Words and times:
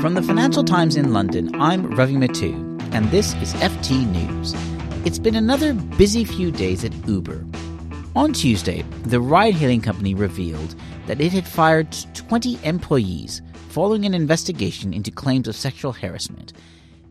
From 0.00 0.14
the 0.14 0.22
Financial 0.22 0.64
Times 0.64 0.96
in 0.96 1.12
London, 1.12 1.54
I'm 1.60 1.94
Ravi 1.94 2.14
Mattu, 2.14 2.54
and 2.94 3.10
this 3.10 3.34
is 3.34 3.52
FT 3.56 4.06
News. 4.10 4.54
It's 5.04 5.18
been 5.18 5.34
another 5.34 5.74
busy 5.74 6.24
few 6.24 6.50
days 6.50 6.86
at 6.86 7.06
Uber. 7.06 7.44
On 8.16 8.32
Tuesday, 8.32 8.80
the 9.02 9.20
ride 9.20 9.52
hailing 9.52 9.82
company 9.82 10.14
revealed 10.14 10.74
that 11.06 11.20
it 11.20 11.34
had 11.34 11.46
fired 11.46 11.94
20 12.14 12.58
employees 12.62 13.42
following 13.68 14.06
an 14.06 14.14
investigation 14.14 14.94
into 14.94 15.10
claims 15.10 15.46
of 15.46 15.54
sexual 15.54 15.92
harassment. 15.92 16.54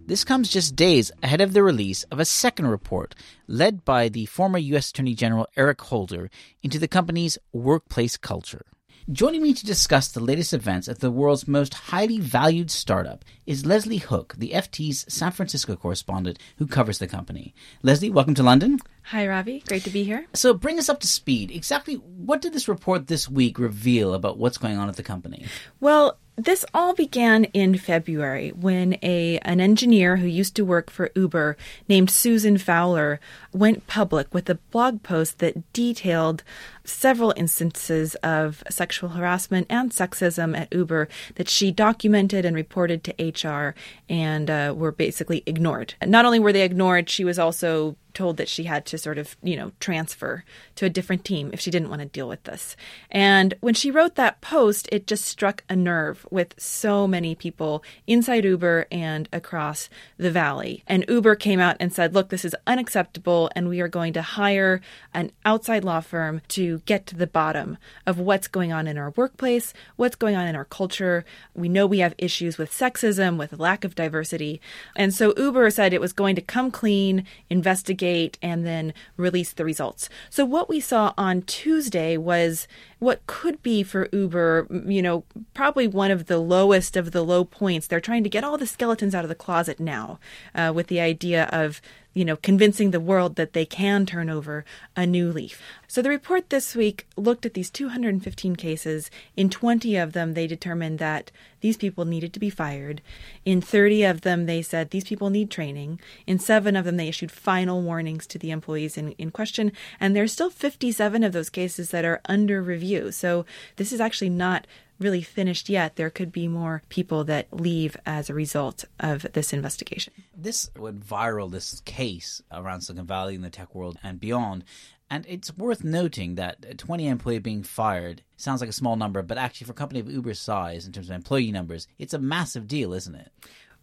This 0.07 0.23
comes 0.23 0.49
just 0.49 0.75
days 0.75 1.11
ahead 1.21 1.41
of 1.41 1.53
the 1.53 1.61
release 1.61 2.05
of 2.05 2.19
a 2.19 2.25
second 2.25 2.69
report 2.69 3.13
led 3.45 3.85
by 3.85 4.09
the 4.09 4.25
former 4.25 4.57
U.S. 4.57 4.89
Attorney 4.89 5.13
General 5.13 5.45
Eric 5.55 5.79
Holder 5.81 6.31
into 6.63 6.79
the 6.79 6.87
company's 6.87 7.37
workplace 7.53 8.17
culture. 8.17 8.65
Joining 9.11 9.41
me 9.41 9.55
to 9.55 9.65
discuss 9.65 10.09
the 10.09 10.19
latest 10.19 10.53
events 10.53 10.87
at 10.87 10.99
the 10.99 11.09
world's 11.09 11.47
most 11.47 11.73
highly 11.73 12.19
valued 12.19 12.69
startup 12.69 13.25
is 13.47 13.65
Leslie 13.65 13.97
Hook, 13.97 14.35
the 14.37 14.51
FT's 14.51 15.03
San 15.11 15.31
Francisco 15.31 15.75
correspondent 15.75 16.37
who 16.57 16.67
covers 16.67 16.99
the 16.99 17.07
company. 17.07 17.55
Leslie, 17.81 18.11
welcome 18.11 18.35
to 18.35 18.43
London. 18.43 18.77
Hi, 19.05 19.27
Ravi. 19.27 19.63
Great 19.67 19.83
to 19.85 19.89
be 19.89 20.03
here. 20.03 20.27
So, 20.35 20.53
bring 20.53 20.77
us 20.77 20.89
up 20.89 20.99
to 20.99 21.07
speed. 21.07 21.49
Exactly 21.49 21.95
what 21.95 22.39
did 22.39 22.53
this 22.53 22.67
report 22.67 23.07
this 23.07 23.27
week 23.27 23.57
reveal 23.57 24.13
about 24.13 24.37
what's 24.37 24.59
going 24.59 24.77
on 24.77 24.89
at 24.89 24.95
the 24.95 25.01
company? 25.01 25.47
Well, 25.79 26.19
this 26.39 26.63
all 26.73 26.93
began 26.93 27.43
in 27.45 27.77
February 27.77 28.49
when 28.49 28.97
a 29.03 29.39
an 29.39 29.59
engineer 29.59 30.17
who 30.17 30.27
used 30.27 30.55
to 30.55 30.63
work 30.63 30.89
for 30.89 31.11
Uber 31.15 31.57
named 31.89 32.09
Susan 32.09 32.57
Fowler 32.57 33.19
went 33.51 33.87
public 33.87 34.33
with 34.33 34.49
a 34.49 34.55
blog 34.55 35.03
post 35.03 35.39
that 35.39 35.71
detailed 35.73 36.43
several 36.85 37.33
instances 37.35 38.15
of 38.15 38.63
sexual 38.69 39.09
harassment 39.09 39.67
and 39.69 39.91
sexism 39.91 40.57
at 40.57 40.73
Uber 40.73 41.09
that 41.35 41.49
she 41.49 41.71
documented 41.71 42.45
and 42.45 42.55
reported 42.55 43.03
to 43.03 43.13
HR 43.49 43.75
and 44.07 44.49
uh, 44.49 44.73
were 44.75 44.91
basically 44.91 45.43
ignored. 45.45 45.93
Not 46.05 46.25
only 46.25 46.39
were 46.39 46.53
they 46.53 46.63
ignored, 46.63 47.09
she 47.09 47.25
was 47.25 47.37
also 47.37 47.95
told 48.19 48.35
that 48.35 48.49
she 48.49 48.65
had 48.65 48.85
to 48.85 48.97
sort 48.97 49.17
of, 49.17 49.37
you 49.41 49.55
know, 49.55 49.71
transfer 49.79 50.43
to 50.75 50.85
a 50.85 50.89
different 50.89 51.23
team 51.23 51.51
if 51.53 51.61
she 51.61 51.71
didn't 51.71 51.89
want 51.89 52.01
to 52.01 52.05
deal 52.05 52.27
with 52.27 52.43
this. 52.43 52.75
And 53.09 53.53
when 53.61 53.73
she 53.73 53.91
wrote 53.91 54.15
that 54.15 54.41
post, 54.41 54.89
it 54.91 55.07
just 55.07 55.23
struck 55.23 55.63
a 55.69 55.75
nerve 55.75 56.25
with 56.29 56.53
so 56.57 57.07
many 57.07 57.33
people 57.33 57.81
inside 58.07 58.43
Uber 58.43 58.87
and 58.91 59.29
across 59.31 59.89
the 60.17 60.29
valley. 60.29 60.83
And 60.85 61.05
Uber 61.07 61.35
came 61.35 61.61
out 61.61 61.77
and 61.79 61.93
said, 61.93 62.13
look, 62.13 62.27
this 62.27 62.43
is 62.43 62.53
unacceptable, 62.67 63.49
and 63.55 63.69
we 63.69 63.79
are 63.79 63.87
going 63.87 64.11
to 64.11 64.21
hire 64.21 64.81
an 65.13 65.31
outside 65.45 65.85
law 65.85 66.01
firm 66.01 66.41
to 66.49 66.79
get 66.79 67.05
to 67.07 67.15
the 67.15 67.25
bottom 67.25 67.77
of 68.05 68.19
what's 68.19 68.49
going 68.49 68.73
on 68.73 68.85
in 68.85 68.97
our 68.97 69.11
workplace, 69.11 69.73
what's 69.95 70.17
going 70.17 70.35
on 70.35 70.45
in 70.45 70.57
our 70.57 70.65
culture. 70.65 71.23
We 71.55 71.69
know 71.69 71.87
we 71.87 71.99
have 71.99 72.15
issues 72.17 72.57
with 72.57 72.69
sexism, 72.69 73.37
with 73.37 73.57
lack 73.59 73.85
of 73.85 73.95
diversity. 73.95 74.59
And 74.93 75.13
so 75.13 75.33
Uber 75.37 75.69
said 75.69 75.93
it 75.93 76.01
was 76.01 76.11
going 76.11 76.35
to 76.35 76.41
come 76.41 76.69
clean, 76.69 77.23
investigate, 77.49 78.08
and 78.41 78.65
then 78.65 78.93
release 79.17 79.53
the 79.53 79.65
results. 79.65 80.09
So 80.29 80.45
what 80.45 80.69
we 80.69 80.79
saw 80.79 81.13
on 81.17 81.41
Tuesday 81.43 82.17
was 82.17 82.67
what 82.99 83.25
could 83.27 83.63
be 83.63 83.81
for 83.81 84.09
Uber, 84.11 84.67
you 84.85 85.01
know, 85.01 85.23
probably 85.53 85.87
one 85.87 86.11
of 86.11 86.25
the 86.27 86.37
lowest 86.37 86.97
of 86.97 87.11
the 87.11 87.23
low 87.23 87.43
points. 87.43 87.87
They're 87.87 88.01
trying 88.01 88.23
to 88.23 88.29
get 88.29 88.43
all 88.43 88.57
the 88.57 88.67
skeletons 88.67 89.15
out 89.15 89.25
of 89.25 89.29
the 89.29 89.35
closet 89.35 89.79
now 89.79 90.19
uh, 90.53 90.71
with 90.75 90.87
the 90.87 90.99
idea 90.99 91.45
of 91.45 91.81
you 92.13 92.25
know, 92.25 92.35
convincing 92.35 92.91
the 92.91 92.99
world 92.99 93.35
that 93.35 93.53
they 93.53 93.65
can 93.65 94.05
turn 94.05 94.29
over 94.29 94.65
a 94.95 95.05
new 95.05 95.31
leaf. 95.31 95.61
So 95.87 96.01
the 96.01 96.09
report 96.09 96.49
this 96.49 96.75
week 96.75 97.07
looked 97.15 97.45
at 97.45 97.53
these 97.53 97.69
215 97.69 98.55
cases. 98.55 99.11
In 99.37 99.49
20 99.49 99.95
of 99.95 100.13
them, 100.13 100.33
they 100.33 100.47
determined 100.47 100.99
that 100.99 101.31
these 101.61 101.77
people 101.77 102.05
needed 102.05 102.33
to 102.33 102.39
be 102.39 102.49
fired. 102.49 103.01
In 103.45 103.61
30 103.61 104.03
of 104.03 104.21
them, 104.21 104.47
they 104.47 104.61
said 104.61 104.89
these 104.89 105.03
people 105.03 105.29
need 105.29 105.51
training. 105.51 105.99
In 106.25 106.39
seven 106.39 106.75
of 106.75 106.85
them, 106.85 106.97
they 106.97 107.07
issued 107.07 107.31
final 107.31 107.81
warnings 107.81 108.25
to 108.27 108.39
the 108.39 108.51
employees 108.51 108.97
in, 108.97 109.11
in 109.13 109.29
question. 109.29 109.71
And 109.99 110.15
there's 110.15 110.33
still 110.33 110.49
57 110.49 111.23
of 111.23 111.31
those 111.31 111.49
cases 111.49 111.91
that 111.91 112.05
are 112.05 112.21
under 112.25 112.61
review. 112.61 112.88
So 113.11 113.45
this 113.77 113.91
is 113.91 114.01
actually 114.01 114.29
not 114.29 114.67
really 114.99 115.21
finished 115.21 115.69
yet. 115.69 115.95
There 115.95 116.09
could 116.09 116.31
be 116.31 116.47
more 116.47 116.83
people 116.89 117.23
that 117.25 117.53
leave 117.53 117.95
as 118.05 118.29
a 118.29 118.33
result 118.33 118.85
of 118.99 119.25
this 119.33 119.53
investigation. 119.53 120.13
This 120.35 120.69
went 120.77 121.05
viral, 121.05 121.49
this 121.49 121.79
case 121.81 122.41
around 122.51 122.81
Silicon 122.81 123.07
Valley 123.07 123.35
in 123.35 123.41
the 123.41 123.49
tech 123.49 123.73
world 123.73 123.97
and 124.03 124.19
beyond. 124.19 124.65
And 125.09 125.25
it's 125.27 125.57
worth 125.57 125.83
noting 125.83 126.35
that 126.35 126.77
20 126.77 127.07
employees 127.07 127.41
being 127.41 127.63
fired 127.63 128.21
sounds 128.37 128.61
like 128.61 128.69
a 128.69 128.73
small 128.73 128.95
number, 128.95 129.23
but 129.23 129.39
actually, 129.39 129.65
for 129.65 129.71
a 129.71 129.75
company 129.75 129.99
of 129.99 130.11
Uber's 130.11 130.39
size, 130.39 130.85
in 130.85 130.91
terms 130.91 131.09
of 131.09 131.15
employee 131.15 131.51
numbers, 131.51 131.87
it's 131.97 132.13
a 132.13 132.19
massive 132.19 132.67
deal, 132.67 132.93
isn't 132.93 133.15
it? 133.15 133.31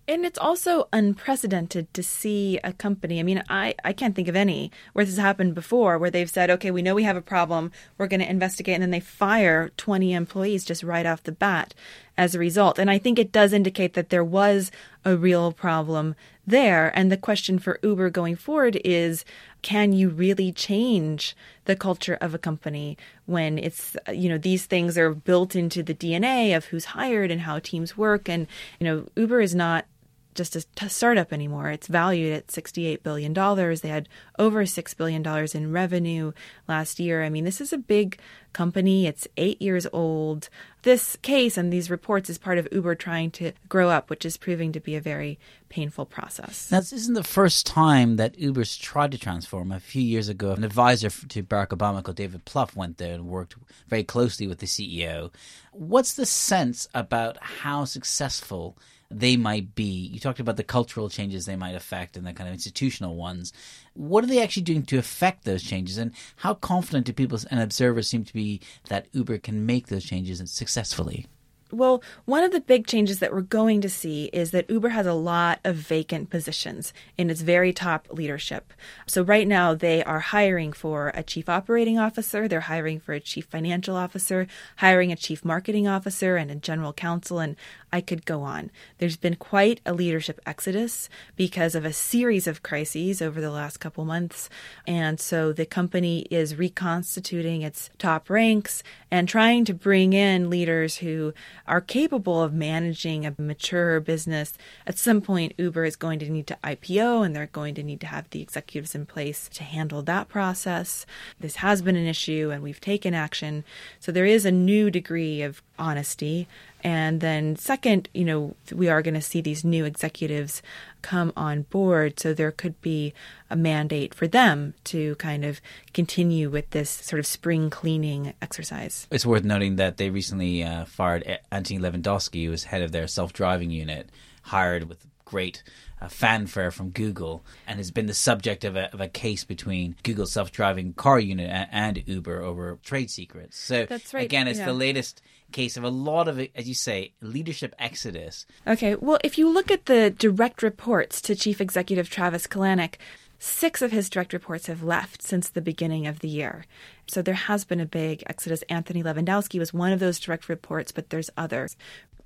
And 0.08 0.24
it's 0.24 0.38
also 0.38 0.88
unprecedented 0.92 1.92
to 1.94 2.02
see 2.02 2.60
a 2.62 2.72
company. 2.72 3.18
I 3.18 3.24
mean, 3.24 3.42
I, 3.48 3.74
I 3.84 3.92
can't 3.92 4.14
think 4.14 4.28
of 4.28 4.36
any 4.36 4.70
where 4.92 5.04
this 5.04 5.16
has 5.16 5.22
happened 5.22 5.54
before, 5.54 5.98
where 5.98 6.10
they've 6.10 6.30
said, 6.30 6.48
okay, 6.50 6.70
we 6.70 6.82
know 6.82 6.94
we 6.94 7.02
have 7.02 7.16
a 7.16 7.22
problem, 7.22 7.72
we're 7.98 8.06
going 8.06 8.20
to 8.20 8.30
investigate, 8.30 8.74
and 8.74 8.82
then 8.82 8.92
they 8.92 9.00
fire 9.00 9.70
20 9.76 10.12
employees 10.12 10.64
just 10.64 10.84
right 10.84 11.06
off 11.06 11.24
the 11.24 11.32
bat 11.32 11.74
as 12.16 12.34
a 12.34 12.38
result. 12.38 12.78
And 12.78 12.88
I 12.88 12.98
think 12.98 13.18
it 13.18 13.32
does 13.32 13.52
indicate 13.52 13.94
that 13.94 14.10
there 14.10 14.24
was 14.24 14.70
a 15.04 15.16
real 15.16 15.50
problem 15.50 16.14
there. 16.46 16.96
And 16.96 17.10
the 17.10 17.16
question 17.16 17.58
for 17.58 17.80
Uber 17.82 18.10
going 18.10 18.36
forward 18.36 18.80
is 18.84 19.24
can 19.62 19.92
you 19.92 20.08
really 20.08 20.52
change 20.52 21.36
the 21.64 21.74
culture 21.74 22.16
of 22.20 22.32
a 22.32 22.38
company 22.38 22.96
when 23.26 23.58
it's, 23.58 23.96
you 24.12 24.28
know, 24.28 24.38
these 24.38 24.66
things 24.66 24.96
are 24.96 25.12
built 25.12 25.56
into 25.56 25.82
the 25.82 25.94
DNA 25.94 26.56
of 26.56 26.66
who's 26.66 26.84
hired 26.86 27.32
and 27.32 27.40
how 27.40 27.58
teams 27.58 27.96
work? 27.96 28.28
And, 28.28 28.46
you 28.78 28.84
know, 28.84 29.06
Uber 29.16 29.40
is 29.40 29.54
not 29.54 29.86
just 30.36 30.54
a 30.54 30.62
t- 30.74 30.88
startup 30.88 31.32
anymore. 31.32 31.70
It's 31.70 31.88
valued 31.88 32.32
at 32.32 32.46
$68 32.48 33.02
billion. 33.02 33.32
They 33.32 33.88
had 33.88 34.08
over 34.38 34.64
$6 34.64 34.96
billion 34.96 35.26
in 35.54 35.72
revenue 35.72 36.32
last 36.68 37.00
year. 37.00 37.24
I 37.24 37.30
mean, 37.30 37.44
this 37.44 37.60
is 37.60 37.72
a 37.72 37.78
big 37.78 38.18
company. 38.52 39.06
It's 39.06 39.26
eight 39.36 39.60
years 39.60 39.86
old. 39.92 40.48
This 40.82 41.16
case 41.16 41.56
and 41.56 41.72
these 41.72 41.90
reports 41.90 42.30
is 42.30 42.38
part 42.38 42.58
of 42.58 42.68
Uber 42.72 42.94
trying 42.94 43.30
to 43.32 43.52
grow 43.68 43.90
up, 43.90 44.08
which 44.08 44.24
is 44.24 44.36
proving 44.36 44.72
to 44.72 44.80
be 44.80 44.94
a 44.94 45.00
very 45.00 45.38
painful 45.68 46.06
process. 46.06 46.70
Now, 46.70 46.80
this 46.80 46.92
isn't 46.92 47.14
the 47.14 47.24
first 47.24 47.66
time 47.66 48.16
that 48.16 48.38
Uber's 48.38 48.76
tried 48.76 49.12
to 49.12 49.18
transform. 49.18 49.72
A 49.72 49.80
few 49.80 50.02
years 50.02 50.28
ago, 50.28 50.52
an 50.52 50.64
advisor 50.64 51.10
to 51.10 51.42
Barack 51.42 51.68
Obama 51.68 52.02
called 52.02 52.16
David 52.16 52.44
Plouffe 52.46 52.76
went 52.76 52.98
there 52.98 53.14
and 53.14 53.26
worked 53.26 53.56
very 53.88 54.04
closely 54.04 54.46
with 54.46 54.60
the 54.60 54.66
CEO. 54.66 55.32
What's 55.72 56.14
the 56.14 56.26
sense 56.26 56.88
about 56.94 57.36
how 57.42 57.84
successful 57.84 58.78
they 59.10 59.36
might 59.36 59.74
be. 59.74 59.84
You 60.12 60.20
talked 60.20 60.40
about 60.40 60.56
the 60.56 60.64
cultural 60.64 61.08
changes 61.08 61.46
they 61.46 61.56
might 61.56 61.74
affect 61.74 62.16
and 62.16 62.26
the 62.26 62.32
kind 62.32 62.48
of 62.48 62.54
institutional 62.54 63.16
ones. 63.16 63.52
What 63.94 64.24
are 64.24 64.26
they 64.26 64.42
actually 64.42 64.64
doing 64.64 64.82
to 64.84 64.98
affect 64.98 65.44
those 65.44 65.62
changes? 65.62 65.98
And 65.98 66.12
how 66.36 66.54
confident 66.54 67.06
do 67.06 67.12
people 67.12 67.38
and 67.50 67.60
observers 67.60 68.08
seem 68.08 68.24
to 68.24 68.32
be 68.32 68.60
that 68.88 69.06
Uber 69.12 69.38
can 69.38 69.66
make 69.66 69.88
those 69.88 70.04
changes 70.04 70.42
successfully? 70.50 71.26
Well, 71.72 72.00
one 72.26 72.44
of 72.44 72.52
the 72.52 72.60
big 72.60 72.86
changes 72.86 73.18
that 73.18 73.32
we're 73.32 73.40
going 73.40 73.80
to 73.80 73.88
see 73.88 74.26
is 74.26 74.52
that 74.52 74.70
Uber 74.70 74.90
has 74.90 75.04
a 75.04 75.14
lot 75.14 75.58
of 75.64 75.74
vacant 75.74 76.30
positions 76.30 76.92
in 77.18 77.28
its 77.28 77.40
very 77.40 77.72
top 77.72 78.06
leadership. 78.12 78.72
So, 79.08 79.22
right 79.22 79.48
now, 79.48 79.74
they 79.74 80.04
are 80.04 80.20
hiring 80.20 80.72
for 80.72 81.10
a 81.12 81.24
chief 81.24 81.48
operating 81.48 81.98
officer, 81.98 82.46
they're 82.46 82.60
hiring 82.60 83.00
for 83.00 83.14
a 83.14 83.20
chief 83.20 83.46
financial 83.46 83.96
officer, 83.96 84.46
hiring 84.76 85.10
a 85.10 85.16
chief 85.16 85.44
marketing 85.44 85.88
officer, 85.88 86.36
and 86.36 86.52
a 86.52 86.54
general 86.54 86.92
counsel, 86.92 87.40
and 87.40 87.56
I 87.96 88.02
could 88.02 88.26
go 88.26 88.42
on. 88.42 88.70
There's 88.98 89.16
been 89.16 89.36
quite 89.36 89.80
a 89.86 89.94
leadership 89.94 90.38
exodus 90.44 91.08
because 91.34 91.74
of 91.74 91.86
a 91.86 91.94
series 91.94 92.46
of 92.46 92.62
crises 92.62 93.22
over 93.22 93.40
the 93.40 93.50
last 93.50 93.78
couple 93.78 94.04
months. 94.04 94.50
And 94.86 95.18
so 95.18 95.50
the 95.50 95.64
company 95.64 96.26
is 96.30 96.56
reconstituting 96.56 97.62
its 97.62 97.88
top 97.96 98.28
ranks 98.28 98.82
and 99.10 99.26
trying 99.26 99.64
to 99.64 99.72
bring 99.72 100.12
in 100.12 100.50
leaders 100.50 100.98
who 100.98 101.32
are 101.66 101.80
capable 101.80 102.42
of 102.42 102.52
managing 102.52 103.24
a 103.24 103.34
mature 103.38 103.98
business. 103.98 104.52
At 104.86 104.98
some 104.98 105.22
point, 105.22 105.54
Uber 105.56 105.86
is 105.86 105.96
going 105.96 106.18
to 106.18 106.28
need 106.28 106.48
to 106.48 106.58
IPO 106.62 107.24
and 107.24 107.34
they're 107.34 107.46
going 107.46 107.74
to 107.76 107.82
need 107.82 108.02
to 108.02 108.08
have 108.08 108.28
the 108.28 108.42
executives 108.42 108.94
in 108.94 109.06
place 109.06 109.48
to 109.54 109.64
handle 109.64 110.02
that 110.02 110.28
process. 110.28 111.06
This 111.40 111.56
has 111.56 111.80
been 111.80 111.96
an 111.96 112.06
issue 112.06 112.50
and 112.52 112.62
we've 112.62 112.78
taken 112.78 113.14
action. 113.14 113.64
So 114.00 114.12
there 114.12 114.26
is 114.26 114.44
a 114.44 114.52
new 114.52 114.90
degree 114.90 115.40
of 115.40 115.62
honesty 115.78 116.46
and 116.86 117.20
then, 117.20 117.56
second, 117.56 118.08
you 118.14 118.24
know, 118.24 118.54
we 118.72 118.88
are 118.88 119.02
going 119.02 119.14
to 119.14 119.20
see 119.20 119.40
these 119.40 119.64
new 119.64 119.84
executives 119.84 120.62
come 121.02 121.32
on 121.36 121.62
board. 121.62 122.20
So 122.20 122.32
there 122.32 122.52
could 122.52 122.80
be 122.80 123.12
a 123.50 123.56
mandate 123.56 124.14
for 124.14 124.28
them 124.28 124.74
to 124.84 125.16
kind 125.16 125.44
of 125.44 125.60
continue 125.94 126.48
with 126.48 126.70
this 126.70 126.88
sort 126.88 127.18
of 127.18 127.26
spring 127.26 127.70
cleaning 127.70 128.34
exercise. 128.40 129.08
It's 129.10 129.26
worth 129.26 129.42
noting 129.42 129.74
that 129.76 129.96
they 129.96 130.10
recently 130.10 130.62
uh, 130.62 130.84
fired 130.84 131.40
Anthony 131.50 131.80
Levandowski, 131.80 132.44
who 132.44 132.52
was 132.52 132.62
head 132.62 132.82
of 132.82 132.92
their 132.92 133.08
self 133.08 133.32
driving 133.32 133.72
unit, 133.72 134.08
hired 134.42 134.88
with 134.88 135.04
great 135.26 135.62
uh, 136.00 136.08
fanfare 136.08 136.70
from 136.70 136.88
Google 136.90 137.44
and 137.66 137.78
has 137.78 137.90
been 137.90 138.06
the 138.06 138.14
subject 138.14 138.64
of 138.64 138.76
a, 138.76 138.90
of 138.94 139.00
a 139.02 139.08
case 139.08 139.44
between 139.44 139.96
Google's 140.02 140.32
self 140.32 140.50
driving 140.50 140.94
car 140.94 141.20
unit 141.20 141.50
and, 141.50 141.68
and, 141.70 142.02
Uber 142.06 142.40
over 142.40 142.78
trade 142.82 143.10
secrets. 143.10 143.58
So, 143.58 143.84
That's 143.84 144.14
right. 144.14 144.24
again, 144.24 144.48
it's 144.48 144.58
yeah. 144.58 144.66
the 144.66 144.72
latest 144.72 145.20
case 145.52 145.76
of 145.76 145.84
a 145.84 145.90
lot 145.90 146.28
of, 146.28 146.40
as 146.54 146.68
you 146.68 146.74
say, 146.74 147.12
leadership 147.20 147.74
exodus. 147.78 148.46
Okay, 148.66 148.94
well, 148.94 149.18
if 149.22 149.36
you 149.36 149.48
look 149.48 149.70
at 149.70 149.86
the 149.86 150.10
direct 150.10 150.62
reports 150.62 151.20
to 151.22 151.34
Chief 151.34 151.60
Executive 151.60 152.08
Travis 152.08 152.46
Kalanick, 152.46 152.94
six 153.38 153.82
of 153.82 153.92
his 153.92 154.08
direct 154.08 154.32
reports 154.32 154.66
have 154.66 154.82
left 154.82 155.22
since 155.22 155.48
the 155.48 155.60
beginning 155.60 156.06
of 156.06 156.20
the 156.20 156.28
year. 156.28 156.64
So 157.06 157.22
there 157.22 157.34
has 157.34 157.64
been 157.64 157.80
a 157.80 157.86
big 157.86 158.22
exodus. 158.26 158.62
Anthony 158.68 159.02
Levandowski 159.02 159.58
was 159.58 159.74
one 159.74 159.92
of 159.92 160.00
those 160.00 160.18
direct 160.18 160.48
reports, 160.48 160.92
but 160.92 161.10
there's 161.10 161.30
others. 161.36 161.76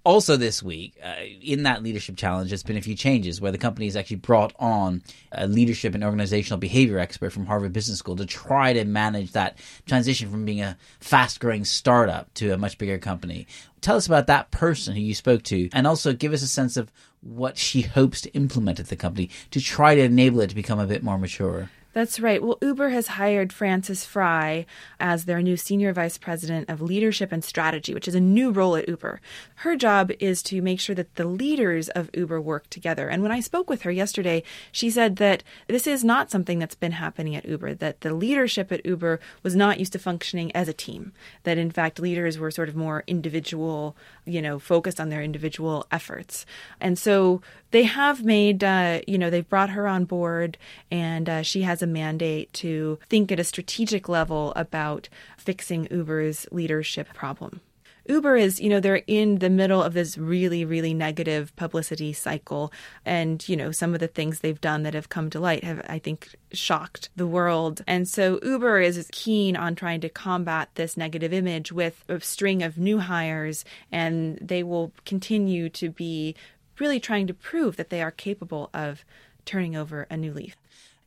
Also, 0.02 0.38
this 0.38 0.62
week, 0.62 0.94
uh, 1.04 1.16
in 1.42 1.64
that 1.64 1.82
leadership 1.82 2.16
challenge, 2.16 2.48
there's 2.48 2.62
been 2.62 2.78
a 2.78 2.82
few 2.82 2.94
changes 2.94 3.38
where 3.38 3.52
the 3.52 3.58
company 3.58 3.84
has 3.84 3.96
actually 3.96 4.16
brought 4.16 4.54
on 4.58 5.02
a 5.30 5.46
leadership 5.46 5.94
and 5.94 6.02
organizational 6.02 6.58
behavior 6.58 6.98
expert 6.98 7.30
from 7.34 7.44
Harvard 7.44 7.74
Business 7.74 7.98
School 7.98 8.16
to 8.16 8.24
try 8.24 8.72
to 8.72 8.84
manage 8.86 9.32
that 9.32 9.58
transition 9.84 10.30
from 10.30 10.46
being 10.46 10.62
a 10.62 10.78
fast 11.00 11.38
growing 11.38 11.66
startup 11.66 12.32
to 12.34 12.50
a 12.50 12.56
much 12.56 12.78
bigger 12.78 12.96
company. 12.96 13.46
Tell 13.82 13.96
us 13.96 14.06
about 14.06 14.26
that 14.28 14.50
person 14.50 14.94
who 14.94 15.02
you 15.02 15.14
spoke 15.14 15.42
to, 15.44 15.68
and 15.74 15.86
also 15.86 16.14
give 16.14 16.32
us 16.32 16.42
a 16.42 16.48
sense 16.48 16.78
of 16.78 16.90
what 17.20 17.58
she 17.58 17.82
hopes 17.82 18.22
to 18.22 18.32
implement 18.32 18.80
at 18.80 18.88
the 18.88 18.96
company 18.96 19.28
to 19.50 19.60
try 19.60 19.94
to 19.94 20.00
enable 20.00 20.40
it 20.40 20.48
to 20.48 20.54
become 20.54 20.78
a 20.78 20.86
bit 20.86 21.02
more 21.02 21.18
mature. 21.18 21.68
That's 21.92 22.20
right. 22.20 22.40
Well, 22.40 22.58
Uber 22.62 22.90
has 22.90 23.08
hired 23.08 23.52
Frances 23.52 24.04
Frei 24.04 24.64
as 25.00 25.24
their 25.24 25.42
new 25.42 25.56
Senior 25.56 25.92
Vice 25.92 26.18
President 26.18 26.70
of 26.70 26.80
Leadership 26.80 27.32
and 27.32 27.42
Strategy, 27.42 27.92
which 27.94 28.06
is 28.06 28.14
a 28.14 28.20
new 28.20 28.52
role 28.52 28.76
at 28.76 28.88
Uber. 28.88 29.20
Her 29.56 29.74
job 29.74 30.12
is 30.20 30.40
to 30.44 30.62
make 30.62 30.78
sure 30.78 30.94
that 30.94 31.16
the 31.16 31.24
leaders 31.24 31.88
of 31.88 32.08
Uber 32.14 32.40
work 32.40 32.70
together. 32.70 33.08
And 33.08 33.24
when 33.24 33.32
I 33.32 33.40
spoke 33.40 33.68
with 33.68 33.82
her 33.82 33.90
yesterday, 33.90 34.44
she 34.70 34.88
said 34.88 35.16
that 35.16 35.42
this 35.66 35.88
is 35.88 36.04
not 36.04 36.30
something 36.30 36.60
that's 36.60 36.76
been 36.76 36.92
happening 36.92 37.34
at 37.34 37.44
Uber, 37.44 37.74
that 37.74 38.02
the 38.02 38.14
leadership 38.14 38.70
at 38.70 38.86
Uber 38.86 39.18
was 39.42 39.56
not 39.56 39.80
used 39.80 39.92
to 39.92 39.98
functioning 39.98 40.54
as 40.54 40.68
a 40.68 40.72
team, 40.72 41.12
that 41.42 41.58
in 41.58 41.72
fact 41.72 41.98
leaders 41.98 42.38
were 42.38 42.52
sort 42.52 42.68
of 42.68 42.76
more 42.76 43.02
individual, 43.08 43.96
you 44.24 44.40
know, 44.40 44.60
focused 44.60 45.00
on 45.00 45.08
their 45.08 45.22
individual 45.22 45.84
efforts. 45.90 46.46
And 46.80 46.96
so 46.96 47.42
they 47.70 47.84
have 47.84 48.24
made, 48.24 48.64
uh, 48.64 49.00
you 49.06 49.18
know, 49.18 49.30
they've 49.30 49.48
brought 49.48 49.70
her 49.70 49.86
on 49.86 50.04
board 50.04 50.58
and 50.90 51.28
uh, 51.28 51.42
she 51.42 51.62
has 51.62 51.82
a 51.82 51.86
mandate 51.86 52.52
to 52.54 52.98
think 53.08 53.30
at 53.30 53.40
a 53.40 53.44
strategic 53.44 54.08
level 54.08 54.52
about 54.56 55.08
fixing 55.36 55.86
Uber's 55.90 56.46
leadership 56.50 57.12
problem. 57.14 57.60
Uber 58.08 58.36
is, 58.36 58.60
you 58.60 58.68
know, 58.68 58.80
they're 58.80 59.02
in 59.06 59.38
the 59.38 59.50
middle 59.50 59.82
of 59.82 59.94
this 59.94 60.18
really, 60.18 60.64
really 60.64 60.92
negative 60.94 61.54
publicity 61.54 62.12
cycle. 62.12 62.72
And, 63.04 63.46
you 63.48 63.56
know, 63.56 63.70
some 63.70 63.94
of 63.94 64.00
the 64.00 64.08
things 64.08 64.40
they've 64.40 64.60
done 64.60 64.82
that 64.82 64.94
have 64.94 65.10
come 65.10 65.30
to 65.30 65.38
light 65.38 65.62
have, 65.62 65.84
I 65.88 66.00
think, 66.00 66.34
shocked 66.52 67.10
the 67.14 67.26
world. 67.26 67.82
And 67.86 68.08
so 68.08 68.40
Uber 68.42 68.80
is 68.80 69.08
keen 69.12 69.56
on 69.56 69.76
trying 69.76 70.00
to 70.00 70.08
combat 70.08 70.70
this 70.74 70.96
negative 70.96 71.32
image 71.32 71.70
with 71.70 72.04
a 72.08 72.20
string 72.20 72.62
of 72.62 72.78
new 72.78 72.98
hires, 72.98 73.64
and 73.92 74.38
they 74.40 74.64
will 74.64 74.92
continue 75.04 75.68
to 75.70 75.90
be 75.90 76.34
really 76.80 77.00
trying 77.00 77.26
to 77.26 77.34
prove 77.34 77.76
that 77.76 77.90
they 77.90 78.02
are 78.02 78.10
capable 78.10 78.70
of 78.74 79.04
turning 79.44 79.76
over 79.76 80.06
a 80.10 80.16
new 80.16 80.32
leaf. 80.32 80.56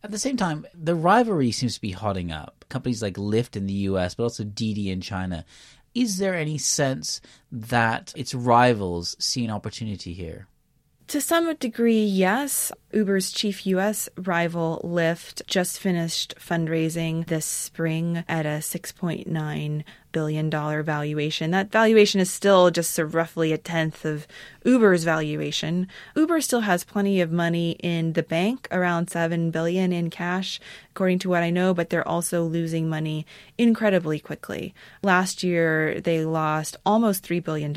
At 0.04 0.12
the 0.12 0.20
same 0.20 0.38
time, 0.38 0.66
the 0.74 0.96
rivalry 0.96 1.52
seems 1.52 1.76
to 1.76 1.82
be 1.82 1.92
hotting 1.92 2.32
up. 2.32 2.66
Companies 2.70 3.02
like 3.02 3.16
Lyft 3.16 3.56
in 3.56 3.68
the 3.68 3.74
US, 3.74 4.16
but 4.16 4.24
also 4.24 4.44
Didi 4.44 4.90
in 4.92 5.02
China. 5.02 5.46
Is 5.96 6.18
there 6.18 6.36
any 6.36 6.58
sense 6.58 7.22
that 7.52 8.14
its 8.16 8.34
rivals 8.34 9.16
see 9.20 9.46
an 9.46 9.52
opportunity 9.52 10.14
here? 10.14 10.48
To 11.08 11.22
some 11.22 11.54
degree, 11.56 12.04
yes. 12.04 12.72
Uber's 12.94 13.32
chief 13.32 13.66
US 13.66 14.08
rival, 14.18 14.80
Lyft, 14.84 15.46
just 15.48 15.80
finished 15.80 16.36
fundraising 16.38 17.26
this 17.26 17.46
spring 17.46 18.24
at 18.28 18.46
a 18.46 18.60
$6.9 18.60 19.84
billion 20.14 20.50
valuation. 20.50 21.52
That 21.52 21.72
valuation 21.72 22.22
is 22.22 22.32
still 22.32 22.72
just 22.72 22.98
roughly 22.98 23.52
a 23.52 23.58
tenth 23.58 24.06
of 24.06 24.26
Uber's 24.64 25.04
valuation. 25.04 25.88
Uber 26.16 26.40
still 26.40 26.62
has 26.62 26.86
plenty 26.86 27.20
of 27.20 27.32
money 27.32 27.72
in 27.80 28.14
the 28.14 28.24
bank, 28.24 28.68
around 28.72 29.10
7 29.10 29.52
billion 29.52 29.92
in 29.92 30.10
cash, 30.10 30.62
according 30.92 31.20
to 31.20 31.30
what 31.30 31.44
I 31.44 31.50
know, 31.50 31.74
but 31.74 31.90
they're 31.90 32.08
also 32.08 32.44
losing 32.44 32.88
money 32.88 33.26
incredibly 33.58 34.20
quickly. 34.20 34.74
Last 35.02 35.44
year, 35.44 36.00
they 36.00 36.24
lost 36.24 36.78
almost 36.86 37.28
$3 37.28 37.44
billion, 37.44 37.76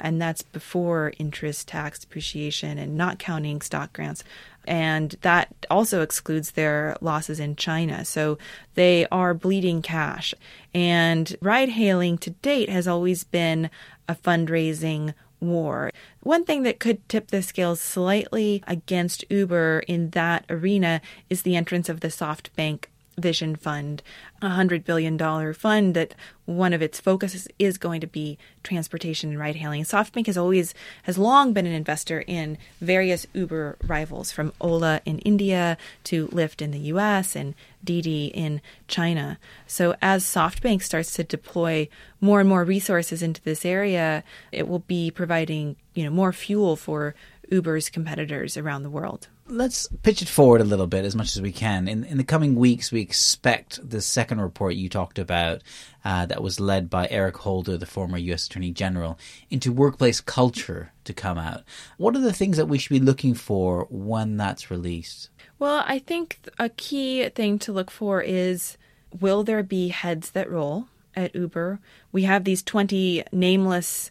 and 0.00 0.20
that's 0.20 0.42
before 0.42 1.12
interest, 1.18 1.68
tax, 1.68 2.00
depreciation, 2.00 2.76
and 2.76 2.96
not 2.96 3.18
counting 3.18 3.62
stock 3.62 3.92
grants 3.92 4.24
and 4.68 5.16
that 5.22 5.48
also 5.70 6.02
excludes 6.02 6.52
their 6.52 6.96
losses 7.00 7.40
in 7.40 7.56
China. 7.56 8.04
So 8.04 8.38
they 8.74 9.06
are 9.10 9.34
bleeding 9.34 9.82
cash. 9.82 10.34
And 10.74 11.34
ride 11.40 11.70
hailing 11.70 12.18
to 12.18 12.30
date 12.30 12.68
has 12.68 12.86
always 12.86 13.24
been 13.24 13.70
a 14.08 14.14
fundraising 14.14 15.14
war. 15.40 15.90
One 16.20 16.44
thing 16.44 16.64
that 16.64 16.80
could 16.80 17.08
tip 17.08 17.28
the 17.28 17.42
scales 17.42 17.80
slightly 17.80 18.62
against 18.66 19.24
Uber 19.30 19.84
in 19.88 20.10
that 20.10 20.44
arena 20.50 21.00
is 21.30 21.42
the 21.42 21.56
entrance 21.56 21.88
of 21.88 22.00
the 22.00 22.08
SoftBank 22.08 22.84
Vision 23.18 23.56
Fund, 23.56 24.02
a 24.40 24.48
$100 24.48 24.84
billion 24.84 25.18
fund 25.52 25.94
that 25.94 26.14
one 26.46 26.72
of 26.72 26.80
its 26.80 27.00
focuses 27.00 27.46
is 27.58 27.76
going 27.76 28.00
to 28.00 28.06
be 28.06 28.38
transportation 28.62 29.30
and 29.30 29.38
ride 29.38 29.56
hailing. 29.56 29.82
SoftBank 29.82 30.26
has 30.26 30.38
always, 30.38 30.72
has 31.02 31.18
long 31.18 31.52
been 31.52 31.66
an 31.66 31.72
investor 31.72 32.24
in 32.26 32.56
various 32.80 33.26
Uber 33.34 33.76
rivals 33.86 34.32
from 34.32 34.52
Ola 34.60 35.00
in 35.04 35.18
India 35.20 35.76
to 36.04 36.28
Lyft 36.28 36.62
in 36.62 36.70
the 36.70 36.78
US 36.78 37.36
and 37.36 37.54
Didi 37.84 38.26
in 38.26 38.60
China. 38.86 39.38
So 39.66 39.94
as 40.00 40.24
SoftBank 40.24 40.82
starts 40.82 41.12
to 41.14 41.24
deploy 41.24 41.88
more 42.20 42.40
and 42.40 42.48
more 42.48 42.64
resources 42.64 43.22
into 43.22 43.42
this 43.42 43.64
area, 43.64 44.24
it 44.52 44.68
will 44.68 44.80
be 44.80 45.10
providing, 45.10 45.76
you 45.94 46.04
know, 46.04 46.10
more 46.10 46.32
fuel 46.32 46.76
for 46.76 47.14
Uber's 47.50 47.88
competitors 47.88 48.56
around 48.56 48.82
the 48.82 48.90
world 48.90 49.28
let's 49.48 49.88
pitch 50.02 50.22
it 50.22 50.28
forward 50.28 50.60
a 50.60 50.64
little 50.64 50.86
bit 50.86 51.04
as 51.04 51.16
much 51.16 51.34
as 51.36 51.42
we 51.42 51.52
can. 51.52 51.88
In, 51.88 52.04
in 52.04 52.16
the 52.16 52.24
coming 52.24 52.54
weeks, 52.54 52.92
we 52.92 53.00
expect 53.00 53.88
the 53.88 54.00
second 54.00 54.40
report 54.40 54.74
you 54.74 54.88
talked 54.88 55.18
about, 55.18 55.62
uh, 56.04 56.26
that 56.26 56.42
was 56.42 56.60
led 56.60 56.88
by 56.88 57.08
Eric 57.10 57.36
Holder, 57.38 57.76
the 57.76 57.86
former 57.86 58.16
U.S. 58.16 58.46
Attorney 58.46 58.70
General, 58.70 59.18
into 59.50 59.72
workplace 59.72 60.20
culture 60.20 60.92
to 61.04 61.12
come 61.12 61.38
out. 61.38 61.64
What 61.96 62.16
are 62.16 62.20
the 62.20 62.32
things 62.32 62.56
that 62.56 62.66
we 62.66 62.78
should 62.78 62.90
be 62.90 63.00
looking 63.00 63.34
for 63.34 63.86
when 63.90 64.36
that's 64.36 64.70
released? 64.70 65.30
Well, 65.58 65.84
I 65.86 65.98
think 65.98 66.38
a 66.58 66.68
key 66.68 67.28
thing 67.30 67.58
to 67.60 67.72
look 67.72 67.90
for 67.90 68.22
is 68.22 68.78
will 69.20 69.42
there 69.44 69.62
be 69.62 69.88
heads 69.88 70.30
that 70.30 70.50
roll 70.50 70.86
at 71.14 71.34
Uber? 71.34 71.80
We 72.12 72.22
have 72.22 72.44
these 72.44 72.62
20 72.62 73.24
nameless 73.32 74.10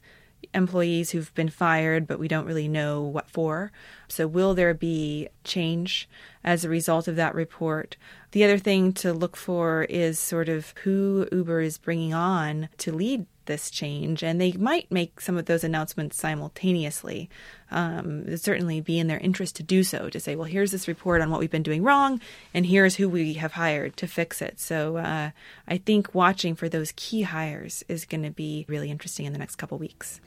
employees 0.54 1.12
who've 1.12 1.34
been 1.36 1.50
fired, 1.50 2.08
but 2.08 2.20
we 2.20 2.28
don't 2.28 2.46
really 2.46 2.68
know 2.68 3.02
what 3.02 3.30
for. 3.30 3.72
So, 4.08 4.28
will 4.28 4.54
there 4.54 4.74
be 4.74 5.30
change 5.44 6.08
as 6.44 6.64
a 6.64 6.70
result 6.70 7.08
of 7.08 7.16
that 7.16 7.36
report? 7.36 7.98
The 8.32 8.44
other 8.44 8.58
thing 8.58 8.94
to 8.94 9.14
look 9.14 9.36
for 9.36 9.84
is 9.84 10.20
sort 10.20 10.50
of 10.50 10.74
who 10.84 11.28
Uber 11.32 11.62
is 11.62 11.78
bringing 11.78 12.14
on 12.14 12.70
to 12.80 12.92
lead 12.92 13.26
this 13.48 13.72
change, 13.72 14.22
and 14.24 14.40
they 14.40 14.52
might 14.52 14.92
make 14.92 15.20
some 15.20 15.38
of 15.38 15.46
those 15.46 15.64
announcements 15.64 16.18
simultaneously. 16.18 17.30
Um, 17.72 18.24
it'd 18.28 18.42
certainly 18.42 18.80
be 18.80 19.00
in 19.00 19.08
their 19.08 19.18
interest 19.18 19.56
to 19.56 19.64
do 19.64 19.84
so, 19.84 20.10
to 20.10 20.20
say, 20.20 20.36
well, 20.36 20.46
here's 20.46 20.72
this 20.72 20.88
report 20.88 21.22
on 21.22 21.32
what 21.32 21.40
we've 21.40 21.50
been 21.50 21.64
doing 21.64 21.82
wrong, 21.82 22.22
and 22.54 22.66
here's 22.66 22.96
who 22.96 23.10
we 23.10 23.34
have 23.34 23.54
hired 23.54 23.98
to 23.98 24.08
fix 24.08 24.42
it. 24.42 24.60
So 24.60 24.98
uh, 24.98 25.32
I 25.68 25.78
think 25.78 26.14
watching 26.14 26.56
for 26.56 26.70
those 26.70 26.94
key 26.96 27.24
hires 27.24 27.84
is 27.88 28.06
going 28.06 28.24
to 28.24 28.32
be 28.32 28.66
really 28.68 28.92
interesting 28.92 29.26
in 29.26 29.34
the 29.34 29.40
next 29.40 29.56
couple 29.56 29.78
weeks. 29.78 30.22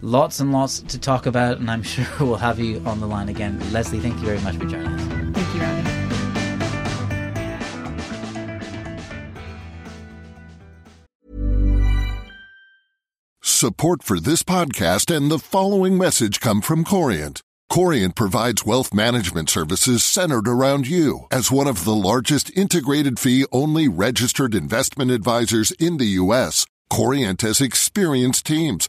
Lots 0.00 0.38
and 0.38 0.52
lots 0.52 0.80
to 0.80 0.98
talk 0.98 1.26
about, 1.26 1.58
and 1.58 1.68
I'm 1.68 1.82
sure 1.94 2.06
we'll 2.20 2.36
have 2.36 2.60
you 2.60 2.80
on 2.86 3.00
the 3.00 3.06
line 3.06 3.28
again. 3.28 3.58
Leslie, 3.72 4.00
thank 4.00 4.18
you 4.20 4.26
very 4.26 4.40
much 4.40 4.56
for 4.56 4.66
joining 4.66 4.92
us. 4.92 5.02
Thank 5.34 5.54
you, 5.54 5.60
Robbie. 5.60 5.98
Support 13.42 14.04
for 14.04 14.20
this 14.20 14.44
podcast 14.44 15.14
and 15.14 15.32
the 15.32 15.38
following 15.40 15.98
message 15.98 16.38
come 16.38 16.60
from 16.60 16.84
Corient. 16.84 17.40
Corient 17.68 18.14
provides 18.14 18.64
wealth 18.64 18.94
management 18.94 19.50
services 19.50 20.04
centered 20.04 20.46
around 20.46 20.86
you. 20.86 21.26
As 21.32 21.50
one 21.50 21.66
of 21.66 21.84
the 21.84 21.94
largest 21.94 22.56
integrated 22.56 23.18
fee 23.18 23.46
only 23.50 23.88
registered 23.88 24.54
investment 24.54 25.10
advisors 25.10 25.72
in 25.72 25.96
the 25.96 26.06
U.S., 26.22 26.66
Corient 26.88 27.42
has 27.42 27.60
experienced 27.60 28.46
teams 28.46 28.88